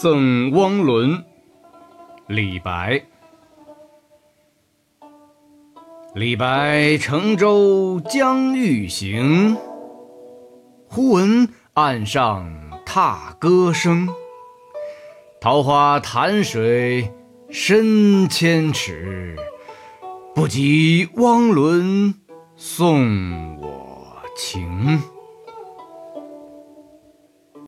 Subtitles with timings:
[0.00, 1.22] 赠汪伦。
[2.26, 3.04] 李白。
[6.14, 9.58] 李白乘舟将欲行
[10.88, 12.50] 忽闻岸上
[12.86, 14.08] 踏歌声。
[15.38, 17.12] 桃花潭水
[17.50, 19.36] 深千尺
[20.34, 22.14] 不及汪伦
[22.56, 25.19] 送我情。